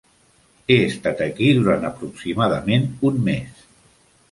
[0.71, 3.65] He estat aquí durant aproximadament un mes.